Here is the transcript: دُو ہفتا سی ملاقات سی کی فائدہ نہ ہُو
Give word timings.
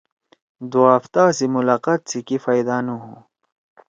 دُو 0.71 0.81
ہفتا 0.93 1.23
سی 1.37 1.45
ملاقات 1.55 2.01
سی 2.09 2.19
کی 2.27 2.37
فائدہ 2.43 2.75
نہ 2.85 2.93
ہُو 3.01 3.13